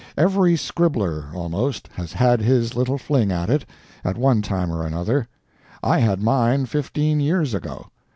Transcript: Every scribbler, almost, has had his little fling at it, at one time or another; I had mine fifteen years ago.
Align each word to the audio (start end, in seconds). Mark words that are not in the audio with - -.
Every 0.17 0.55
scribbler, 0.55 1.27
almost, 1.31 1.87
has 1.93 2.11
had 2.13 2.39
his 2.41 2.75
little 2.75 2.97
fling 2.97 3.31
at 3.31 3.51
it, 3.51 3.65
at 4.03 4.17
one 4.17 4.41
time 4.41 4.71
or 4.71 4.83
another; 4.83 5.27
I 5.83 5.99
had 5.99 6.23
mine 6.23 6.65
fifteen 6.65 7.19
years 7.19 7.53
ago. 7.53 7.91